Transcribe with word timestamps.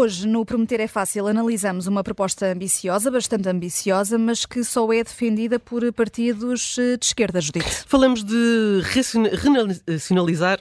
Hoje, 0.00 0.26
no 0.26 0.46
Prometer 0.46 0.80
é 0.80 0.86
Fácil, 0.86 1.26
analisamos 1.26 1.86
uma 1.86 2.02
proposta 2.02 2.46
ambiciosa, 2.46 3.10
bastante 3.10 3.50
ambiciosa, 3.50 4.16
mas 4.16 4.46
que 4.46 4.64
só 4.64 4.90
é 4.94 5.04
defendida 5.04 5.58
por 5.58 5.92
partidos 5.92 6.78
eh, 6.78 6.96
de 6.96 7.04
esquerda, 7.04 7.38
Judite. 7.38 7.68
Falamos 7.86 8.24
de 8.24 8.80
racionalizar 9.86 10.58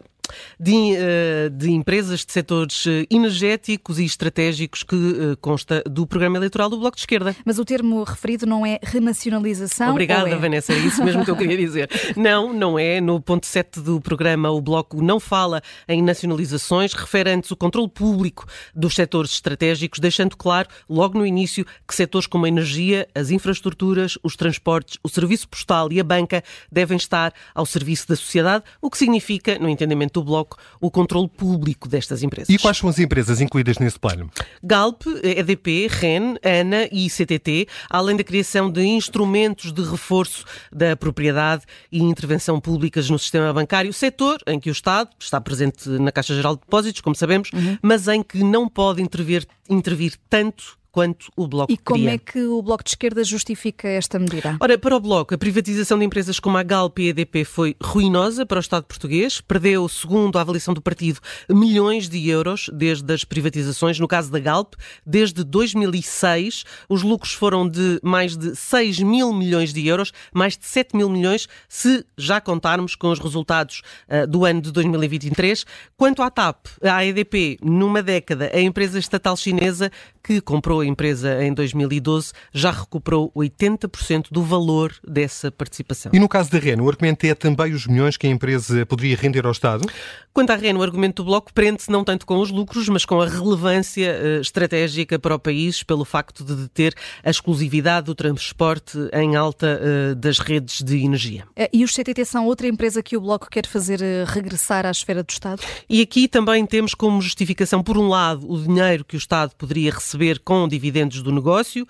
de, 0.60 0.96
eh, 0.96 1.50
de, 1.50 1.72
empresas 1.72 2.26
de 2.26 2.32
setores 2.32 2.86
eh, 2.88 3.06
energéticos 3.10 4.00
e 4.00 4.06
estratégicos 4.06 4.84
que 4.84 4.96
eh, 4.96 5.36
consta 5.42 5.84
do 5.86 6.06
programa 6.06 6.38
eleitoral 6.38 6.70
do 6.70 6.78
Bloco 6.78 6.96
de 6.96 7.02
Esquerda. 7.02 7.36
Mas 7.46 7.60
o 7.60 7.66
termo 7.66 8.04
referido 8.04 8.46
não 8.46 8.66
é 8.66 8.80
renacionalização? 8.82 9.92
Obrigada, 9.92 10.30
é? 10.30 10.36
Vanessa, 10.36 10.74
é 10.74 10.78
isso 10.78 11.04
mesmo 11.04 11.24
que 11.24 11.32
eu 11.32 11.36
queria 11.36 11.58
dizer. 11.58 11.90
Não, 12.16 12.54
não 12.54 12.78
é. 12.78 13.02
No 13.02 13.20
ponto 13.22 13.46
7 13.46 13.80
do 13.82 14.02
programa, 14.02 14.50
o 14.50 14.62
Bloco 14.62 15.02
não 15.02 15.20
fala 15.20 15.62
em 15.88 16.02
nacionalizações, 16.02 16.94
refere 16.94 17.32
antes 17.32 17.52
o 17.52 17.56
controle 17.56 17.90
público 17.90 18.46
dos 18.76 18.96
setores 18.96 19.32
estratégicos, 19.32 20.00
deixando 20.00 20.36
claro, 20.36 20.70
logo 20.90 21.18
no 21.18 21.26
início, 21.26 21.66
que 21.88 21.96
setores 21.96 22.28
como 22.28 22.46
a 22.46 22.48
energia, 22.48 23.08
as 23.14 23.32
infraestruturas, 23.32 24.18
os 24.24 24.36
transportes, 24.36 24.98
o 25.04 25.10
serviço 25.10 25.48
postal 25.48 25.92
e 25.92 26.00
a 26.00 26.04
banca 26.04 26.44
devem 26.72 26.98
estar 26.98 27.34
ao 27.54 27.66
serviço 27.66 28.08
da 28.08 28.16
sociedade, 28.16 28.64
o 28.82 28.90
que 28.90 28.98
significa, 28.98 29.58
no 29.60 29.70
entendimento 29.70 30.19
do 30.19 30.19
Bloco 30.24 30.58
o 30.80 30.90
controle 30.90 31.28
público 31.28 31.88
destas 31.88 32.24
empresas. 32.24 32.50
E 32.50 32.58
quais 32.58 32.78
são 32.78 32.90
as 32.90 33.00
empresas 33.00 33.42
incluídas 33.42 33.78
nesse 33.78 34.00
plano? 34.00 34.30
Galp, 34.64 35.04
EDP, 35.24 35.88
REN, 35.90 36.36
ANA 36.44 36.88
e 36.92 37.10
CTT, 37.10 37.68
além 37.90 38.16
da 38.16 38.24
criação 38.24 38.70
de 38.70 38.84
instrumentos 38.84 39.72
de 39.72 39.82
reforço 39.82 40.46
da 40.72 40.96
propriedade 40.96 41.64
e 41.92 42.00
intervenção 42.02 42.60
públicas 42.60 43.10
no 43.10 43.20
sistema 43.20 43.54
bancário, 43.54 43.92
setor 43.94 44.40
em 44.48 44.60
que 44.60 44.70
o 44.70 44.72
Estado 44.72 45.10
está 45.20 45.40
presente 45.40 45.90
na 45.90 46.12
Caixa 46.12 46.36
Geral 46.36 46.56
de 46.56 46.62
Depósitos, 46.62 47.02
como 47.02 47.16
sabemos, 47.16 47.50
uhum. 47.54 47.78
mas 47.82 48.08
em 48.08 48.24
que 48.24 48.44
não 48.44 48.68
pode 48.68 49.02
intervir, 49.02 49.46
intervir 49.70 50.16
tanto 50.30 50.80
quanto 50.92 51.32
o 51.36 51.48
Bloco 51.48 51.72
E 51.72 51.78
como 51.78 52.00
queria. 52.00 52.16
é 52.16 52.18
que 52.18 52.42
o 52.44 52.62
Bloco 52.62 52.84
de 52.84 52.92
Esquerda 52.92 53.24
justifica 53.24 53.88
esta 53.88 54.18
medida? 54.18 54.58
Ora, 54.60 54.78
para 54.78 54.96
o 54.96 55.00
Bloco, 55.00 55.34
a 55.34 55.38
privatização 55.38 55.98
de 56.00 56.06
empresas 56.06 56.40
como 56.40 56.58
a 56.58 56.64
Galp 56.64 57.00
e 57.00 57.08
a 57.08 57.10
EDP 57.10 57.44
foi 57.46 57.76
ruinosa 57.82 58.46
para 58.46 58.58
o 58.58 58.60
Estado 58.60 58.86
português. 58.86 59.42
Perdeu, 59.42 59.88
segundo 59.88 60.38
a 60.38 60.42
avaliação 60.42 60.74
do 60.74 60.82
partido, 60.82 61.20
milhões 61.50 62.10
de 62.10 62.28
euros 62.28 62.70
desde 62.74 63.14
as 63.14 63.24
privatizações. 63.24 64.00
No 64.00 64.08
caso 64.08 64.32
da 64.32 64.40
Galp, 64.40 64.74
desde 65.06 65.44
2006, 65.44 66.64
os 66.88 67.04
lucros 67.04 67.34
foram 67.34 67.68
de 67.68 68.00
mais 68.04 68.36
de 68.36 68.56
6 68.56 69.00
mil 69.00 69.34
milhões 69.34 69.74
de 69.74 69.86
euros, 69.88 70.12
mais 70.34 70.58
de 70.58 70.66
7 70.66 70.96
mil 70.96 71.10
milhões, 71.10 71.48
se 71.68 72.06
já 72.18 72.42
contarmos 72.42 72.96
com 72.96 73.12
os 73.12 73.20
resultados 73.20 73.82
uh, 74.08 74.28
do 74.28 74.46
ano 74.46 74.62
de 74.62 74.72
2023. 74.72 75.66
Quanto 75.96 76.22
à 76.22 76.30
TAP, 76.30 76.68
à 76.82 77.06
EDP, 77.06 77.58
numa 77.62 78.02
década, 78.02 78.50
a 78.54 78.60
empresa 78.60 79.00
estatal 79.00 79.36
chinesa 79.38 79.92
que 80.24 80.42
comprou 80.42 80.82
a 80.82 80.86
empresa 80.90 81.44
em 81.44 81.54
2012 81.54 82.34
já 82.54 82.72
recuperou 82.72 83.32
80% 83.36 84.28
do 84.32 84.44
valor 84.44 84.94
dessa 85.08 85.52
participação. 85.52 86.12
E 86.14 86.20
no 86.20 86.28
caso 86.28 86.52
da 86.52 86.60
REN, 86.60 86.82
o 86.82 86.90
argumento 86.90 87.26
é 87.26 87.34
também 87.34 87.74
os 87.74 87.88
milhões 87.88 88.18
que 88.18 88.28
a 88.28 88.30
empresa 88.30 88.86
poderia 88.86 89.16
render 89.16 89.46
ao 89.46 89.52
Estado? 89.52 89.88
Quanto 90.34 90.52
à 90.52 90.56
REN, 90.56 90.76
o 90.76 90.84
argumento 90.84 91.24
do 91.24 91.26
Bloco 91.26 91.54
prende-se 91.54 91.92
não 91.92 92.04
tanto 92.04 92.26
com 92.26 92.40
os 92.40 92.52
lucros, 92.52 92.88
mas 92.88 93.04
com 93.06 93.20
a 93.22 93.28
relevância 93.28 94.12
uh, 94.12 94.42
estratégica 94.42 95.20
para 95.20 95.36
o 95.36 95.40
país 95.40 95.84
pelo 95.84 96.06
facto 96.06 96.44
de 96.44 96.56
deter 96.56 96.94
a 97.24 97.30
exclusividade 97.30 98.06
do 98.06 98.16
transporte 98.16 98.98
em 99.14 99.36
alta 99.36 99.80
uh, 99.82 100.16
das 100.16 100.40
redes 100.40 100.82
de 100.82 101.04
energia. 101.04 101.46
Eh, 101.56 101.70
e 101.74 101.84
os 101.84 101.94
CTT 101.94 102.26
são 102.26 102.46
outra 102.46 102.68
empresa 102.68 103.04
que 103.04 103.18
o 103.18 103.22
Bloco 103.22 103.50
quer 103.50 103.66
fazer 103.66 104.00
regressar 104.28 104.86
à 104.86 104.92
esfera 104.92 105.24
do 105.24 105.30
Estado? 105.30 105.62
E 105.90 106.02
aqui 106.02 106.28
também 106.28 106.66
temos 106.66 106.94
como 106.94 107.22
justificação, 107.22 107.84
por 107.84 107.98
um 107.98 108.08
lado, 108.08 108.50
o 108.50 108.62
dinheiro 108.62 109.04
que 109.04 109.16
o 109.16 109.18
Estado 109.18 109.54
poderia 109.58 109.92
receber 109.92 110.40
com 110.40 110.68
dividendos 110.70 111.22
do 111.22 111.32
negócio. 111.32 111.86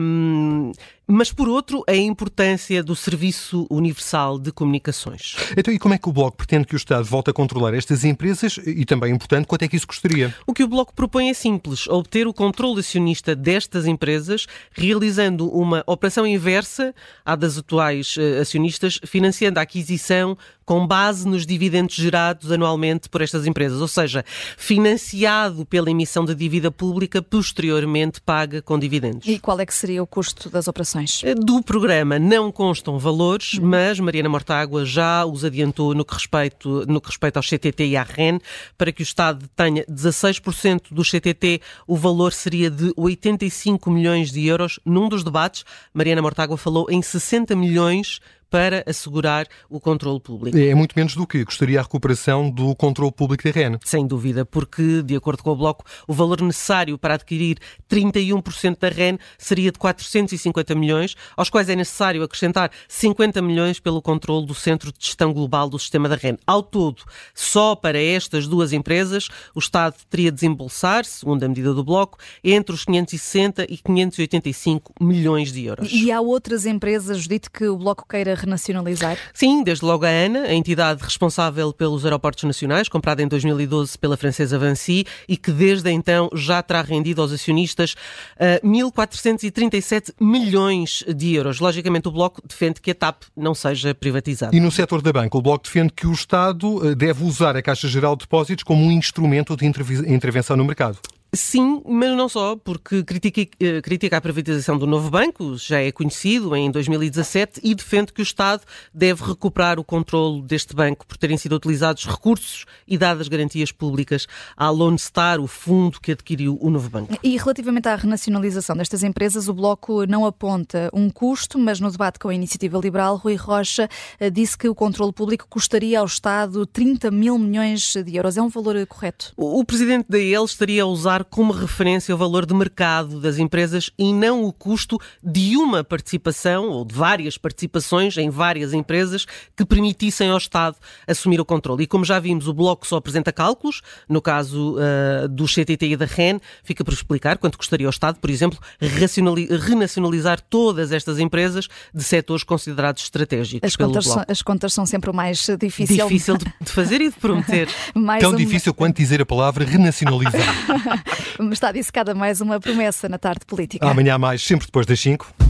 Um, 0.00 0.72
mas 1.06 1.30
por 1.30 1.48
outro, 1.48 1.84
a 1.86 1.94
importância 1.94 2.82
do 2.82 2.96
Serviço 2.96 3.66
Universal 3.70 4.38
de 4.38 4.50
Comunicações. 4.50 5.36
Então, 5.56 5.72
e 5.72 5.78
como 5.78 5.94
é 5.94 5.98
que 5.98 6.08
o 6.08 6.12
Bloco 6.12 6.36
pretende 6.36 6.66
que 6.66 6.74
o 6.74 6.76
Estado 6.76 7.04
volte 7.04 7.30
a 7.30 7.32
controlar 7.32 7.74
estas 7.74 8.04
empresas 8.04 8.58
e 8.64 8.84
também, 8.84 9.12
importante, 9.12 9.46
quanto 9.46 9.62
é 9.62 9.68
que 9.68 9.76
isso 9.76 9.86
custaria? 9.86 10.34
O 10.46 10.54
que 10.54 10.64
o 10.64 10.68
Bloco 10.68 10.94
propõe 10.94 11.28
é 11.28 11.34
simples, 11.34 11.86
obter 11.88 12.26
o 12.26 12.32
controle 12.32 12.80
acionista 12.80 13.36
destas 13.36 13.86
empresas, 13.86 14.46
realizando 14.72 15.48
uma 15.48 15.82
operação 15.86 16.26
inversa 16.26 16.94
à 17.24 17.36
das 17.36 17.58
atuais 17.58 18.16
uh, 18.16 18.40
acionistas, 18.40 18.98
financiando 19.04 19.58
a 19.58 19.62
aquisição 19.62 20.36
com 20.64 20.86
base 20.86 21.28
nos 21.28 21.44
dividendos 21.44 21.94
gerados 21.94 22.50
anualmente 22.50 23.08
por 23.08 23.20
estas 23.20 23.46
empresas, 23.46 23.80
ou 23.80 23.88
seja, 23.88 24.24
financiado 24.56 25.66
pela 25.66 25.90
emissão 25.90 26.24
de 26.24 26.34
dívida 26.34 26.70
pública, 26.70 27.22
posteriormente 27.22 28.20
paga 28.20 28.62
com 28.62 28.78
dividendos. 28.78 29.28
E 29.28 29.38
qual 29.38 29.60
é 29.60 29.66
que 29.66 29.74
seria 29.74 30.02
o 30.02 30.06
custo 30.06 30.48
das 30.48 30.66
operações? 30.66 30.93
Eh, 31.22 31.34
do 31.34 31.62
programa 31.62 32.18
não 32.18 32.52
constam 32.52 32.98
valores, 32.98 33.54
uhum. 33.54 33.66
mas 33.66 33.98
Mariana 33.98 34.28
Mortágua 34.28 34.84
já 34.84 35.24
os 35.24 35.44
adiantou 35.44 35.94
no 35.94 36.04
que, 36.04 36.14
respeito, 36.14 36.84
no 36.86 37.00
que 37.00 37.08
respeita 37.08 37.38
ao 37.38 37.42
CTT 37.42 37.86
e 37.86 37.96
à 37.96 38.02
REN. 38.02 38.38
Para 38.78 38.92
que 38.92 39.02
o 39.02 39.04
Estado 39.04 39.48
tenha 39.56 39.84
16% 39.86 40.92
do 40.92 41.02
CTT, 41.02 41.60
o 41.86 41.96
valor 41.96 42.32
seria 42.32 42.70
de 42.70 42.92
85 42.96 43.90
milhões 43.90 44.30
de 44.30 44.46
euros. 44.46 44.78
Num 44.84 45.08
dos 45.08 45.24
debates, 45.24 45.64
Mariana 45.92 46.22
Mortágua 46.22 46.56
falou 46.56 46.86
em 46.90 47.02
60 47.02 47.56
milhões 47.56 48.20
para 48.54 48.84
assegurar 48.86 49.48
o 49.68 49.80
controle 49.80 50.20
público. 50.20 50.56
É 50.56 50.72
muito 50.76 50.92
menos 50.94 51.16
do 51.16 51.26
que 51.26 51.44
gostaria 51.44 51.80
a 51.80 51.82
recuperação 51.82 52.48
do 52.48 52.72
controle 52.76 53.10
público 53.10 53.42
da 53.42 53.50
REN. 53.50 53.78
Sem 53.84 54.06
dúvida, 54.06 54.46
porque, 54.46 55.02
de 55.02 55.16
acordo 55.16 55.42
com 55.42 55.50
o 55.50 55.56
Bloco, 55.56 55.84
o 56.06 56.14
valor 56.14 56.40
necessário 56.40 56.96
para 56.96 57.14
adquirir 57.14 57.58
31% 57.90 58.78
da 58.78 58.88
REN 58.88 59.18
seria 59.36 59.72
de 59.72 59.78
450 59.80 60.72
milhões, 60.76 61.16
aos 61.36 61.50
quais 61.50 61.68
é 61.68 61.74
necessário 61.74 62.22
acrescentar 62.22 62.70
50 62.86 63.42
milhões 63.42 63.80
pelo 63.80 64.00
controle 64.00 64.46
do 64.46 64.54
Centro 64.54 64.92
de 64.92 65.04
Gestão 65.04 65.32
Global 65.32 65.68
do 65.68 65.76
Sistema 65.76 66.08
da 66.08 66.14
REN. 66.14 66.36
Ao 66.46 66.62
todo, 66.62 67.02
só 67.34 67.74
para 67.74 68.00
estas 68.00 68.46
duas 68.46 68.72
empresas, 68.72 69.26
o 69.52 69.58
Estado 69.58 69.96
teria 70.08 70.30
de 70.30 70.36
desembolsar, 70.36 71.04
segundo 71.04 71.42
a 71.42 71.48
medida 71.48 71.74
do 71.74 71.82
Bloco, 71.82 72.18
entre 72.44 72.72
os 72.72 72.84
560 72.84 73.64
e 73.68 73.78
585 73.78 74.94
milhões 75.00 75.50
de 75.50 75.64
euros. 75.64 75.90
E 75.90 76.12
há 76.12 76.20
outras 76.20 76.66
empresas, 76.66 77.26
dito 77.26 77.50
que 77.50 77.66
o 77.66 77.76
Bloco 77.76 78.06
queira 78.08 78.43
renacionalizar? 78.44 79.18
Sim, 79.32 79.62
desde 79.62 79.84
logo 79.84 80.04
a 80.04 80.08
ANA, 80.08 80.42
a 80.42 80.54
entidade 80.54 81.02
responsável 81.02 81.72
pelos 81.72 82.04
aeroportos 82.04 82.44
nacionais, 82.44 82.88
comprada 82.88 83.22
em 83.22 83.28
2012 83.28 83.98
pela 83.98 84.16
francesa 84.16 84.58
Vinci 84.58 85.06
e 85.28 85.36
que 85.36 85.50
desde 85.50 85.90
então 85.90 86.28
já 86.34 86.62
terá 86.62 86.82
rendido 86.82 87.22
aos 87.22 87.32
acionistas 87.32 87.92
uh, 87.92 88.54
eh, 88.54 88.60
1.437 88.64 90.14
milhões 90.20 91.04
de 91.14 91.34
euros. 91.34 91.60
Logicamente, 91.60 92.08
o 92.08 92.10
Bloco 92.10 92.42
defende 92.46 92.80
que 92.80 92.90
a 92.90 92.94
TAP 92.94 93.22
não 93.36 93.54
seja 93.54 93.94
privatizada. 93.94 94.54
E 94.54 94.60
no 94.60 94.70
setor 94.70 95.02
da 95.02 95.12
banca, 95.12 95.36
o 95.36 95.42
Bloco 95.42 95.64
defende 95.64 95.92
que 95.92 96.06
o 96.06 96.12
Estado 96.12 96.90
eh, 96.90 96.94
deve 96.94 97.24
usar 97.24 97.56
a 97.56 97.62
Caixa 97.62 97.88
Geral 97.88 98.16
de 98.16 98.24
Depósitos 98.24 98.64
como 98.64 98.84
um 98.84 98.90
instrumento 98.90 99.56
de 99.56 99.66
intervenção 99.66 100.56
no 100.56 100.64
mercado. 100.64 100.98
Sim, 101.34 101.82
mas 101.84 102.16
não 102.16 102.28
só, 102.28 102.56
porque 102.56 103.02
critica, 103.02 103.42
eh, 103.60 103.80
critica 103.80 104.16
a 104.16 104.20
privatização 104.20 104.78
do 104.78 104.86
novo 104.86 105.10
banco, 105.10 105.56
já 105.56 105.80
é 105.80 105.90
conhecido 105.90 106.54
em 106.54 106.70
2017, 106.70 107.60
e 107.62 107.74
defende 107.74 108.12
que 108.12 108.20
o 108.20 108.22
Estado 108.22 108.62
deve 108.92 109.24
recuperar 109.24 109.78
o 109.78 109.84
controle 109.84 110.42
deste 110.42 110.74
banco 110.74 111.06
por 111.06 111.16
terem 111.16 111.36
sido 111.36 111.56
utilizados 111.56 112.06
recursos 112.06 112.64
e 112.86 112.96
dadas 112.96 113.28
garantias 113.28 113.72
públicas 113.72 114.26
à 114.56 114.70
Lone 114.70 114.98
Star, 114.98 115.40
o 115.40 115.46
fundo 115.46 116.00
que 116.00 116.12
adquiriu 116.12 116.58
o 116.60 116.70
novo 116.70 116.88
banco. 116.88 117.14
E 117.22 117.36
relativamente 117.36 117.88
à 117.88 117.96
renacionalização 117.96 118.76
destas 118.76 119.02
empresas, 119.02 119.48
o 119.48 119.54
Bloco 119.54 120.06
não 120.06 120.24
aponta 120.24 120.90
um 120.92 121.10
custo, 121.10 121.58
mas 121.58 121.80
no 121.80 121.90
debate 121.90 122.18
com 122.18 122.28
a 122.28 122.34
Iniciativa 122.34 122.78
Liberal, 122.78 123.16
Rui 123.16 123.34
Rocha 123.34 123.88
eh, 124.20 124.30
disse 124.30 124.56
que 124.56 124.68
o 124.68 124.74
controle 124.74 125.12
público 125.12 125.46
custaria 125.48 126.00
ao 126.00 126.06
Estado 126.06 126.66
30 126.66 127.10
mil 127.10 127.38
milhões 127.38 127.94
de 127.94 128.16
euros. 128.16 128.36
É 128.36 128.42
um 128.42 128.48
valor 128.48 128.74
correto? 128.86 129.32
O, 129.36 129.60
o 129.60 129.64
presidente 129.64 130.06
da 130.08 130.18
EL 130.18 130.44
estaria 130.44 130.82
a 130.82 130.86
usar 130.86 131.23
como 131.24 131.52
referência 131.52 132.14
o 132.14 132.18
valor 132.18 132.46
de 132.46 132.54
mercado 132.54 133.20
das 133.20 133.38
empresas 133.38 133.90
e 133.98 134.12
não 134.12 134.44
o 134.44 134.52
custo 134.52 134.98
de 135.22 135.56
uma 135.56 135.82
participação 135.82 136.68
ou 136.68 136.84
de 136.84 136.94
várias 136.94 137.38
participações 137.38 138.16
em 138.16 138.30
várias 138.30 138.72
empresas 138.72 139.26
que 139.56 139.64
permitissem 139.64 140.30
ao 140.30 140.38
Estado 140.38 140.76
assumir 141.06 141.40
o 141.40 141.44
controle. 141.44 141.84
E 141.84 141.86
como 141.86 142.04
já 142.04 142.18
vimos, 142.18 142.46
o 142.46 142.54
Bloco 142.54 142.86
só 142.86 142.96
apresenta 142.96 143.32
cálculos, 143.32 143.82
no 144.08 144.20
caso 144.20 144.76
uh, 144.76 145.28
do 145.28 145.46
CTT 145.46 145.86
e 145.86 145.96
da 145.96 146.06
REN, 146.06 146.38
fica 146.62 146.84
por 146.84 146.92
explicar 146.92 147.38
quanto 147.38 147.58
custaria 147.58 147.86
ao 147.86 147.90
Estado, 147.90 148.18
por 148.20 148.30
exemplo, 148.30 148.58
renacionalizar 148.80 150.40
todas 150.40 150.92
estas 150.92 151.18
empresas 151.18 151.68
de 151.92 152.02
setores 152.02 152.44
considerados 152.44 153.02
estratégicos. 153.02 153.66
As, 153.66 153.76
contas 153.76 154.04
são, 154.04 154.24
as 154.28 154.42
contas 154.42 154.72
são 154.72 154.86
sempre 154.86 155.10
o 155.10 155.14
mais 155.14 155.46
difícil. 155.58 156.06
Difícil 156.06 156.36
de, 156.36 156.44
de 156.60 156.70
fazer 156.70 157.00
e 157.00 157.10
de 157.10 157.16
prometer. 157.16 157.68
Tão 158.20 158.32
um... 158.32 158.36
difícil 158.36 158.74
quanto 158.74 158.96
dizer 158.96 159.20
a 159.20 159.26
palavra 159.26 159.64
renacionalizar. 159.64 160.54
Está 161.52 161.72
dissecada 161.72 162.14
mais 162.14 162.40
uma 162.40 162.60
promessa 162.60 163.08
na 163.08 163.18
tarde 163.18 163.44
política. 163.46 163.88
Amanhã 163.88 164.18
mais, 164.18 164.42
sempre 164.42 164.66
depois 164.66 164.86
das 164.86 165.00
5. 165.00 165.43